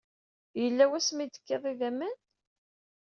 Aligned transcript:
Yella 0.61 0.85
wasmi 0.89 1.21
ay 1.23 1.29
tekiḍ 1.29 1.63
idammen? 1.71 2.17